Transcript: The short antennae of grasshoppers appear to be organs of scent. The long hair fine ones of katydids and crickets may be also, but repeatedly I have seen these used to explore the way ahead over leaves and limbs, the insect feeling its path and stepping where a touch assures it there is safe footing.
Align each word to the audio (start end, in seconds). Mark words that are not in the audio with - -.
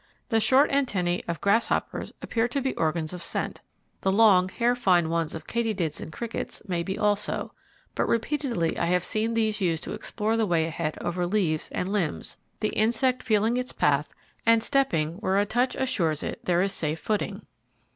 The 0.29 0.39
short 0.39 0.71
antennae 0.71 1.23
of 1.27 1.41
grasshoppers 1.41 2.11
appear 2.23 2.47
to 2.47 2.59
be 2.59 2.73
organs 2.73 3.13
of 3.13 3.21
scent. 3.21 3.61
The 4.01 4.11
long 4.11 4.49
hair 4.49 4.75
fine 4.75 5.11
ones 5.11 5.35
of 5.35 5.45
katydids 5.45 6.01
and 6.01 6.11
crickets 6.11 6.59
may 6.67 6.81
be 6.81 6.97
also, 6.97 7.53
but 7.93 8.07
repeatedly 8.07 8.75
I 8.79 8.85
have 8.87 9.03
seen 9.03 9.35
these 9.35 9.61
used 9.61 9.83
to 9.83 9.93
explore 9.93 10.37
the 10.37 10.47
way 10.47 10.65
ahead 10.65 10.97
over 11.01 11.27
leaves 11.27 11.69
and 11.71 11.87
limbs, 11.87 12.39
the 12.61 12.69
insect 12.69 13.21
feeling 13.21 13.57
its 13.57 13.73
path 13.73 14.11
and 14.43 14.63
stepping 14.63 15.17
where 15.17 15.37
a 15.37 15.45
touch 15.45 15.75
assures 15.75 16.23
it 16.23 16.43
there 16.45 16.63
is 16.63 16.73
safe 16.73 16.99
footing. 16.99 17.45